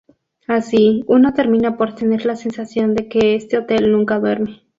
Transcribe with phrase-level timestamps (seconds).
[0.47, 4.63] Así, uno termina por tener la sensación de que este hotel nunca duerme.